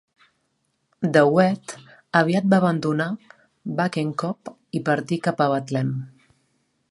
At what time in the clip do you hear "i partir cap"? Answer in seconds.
4.79-5.45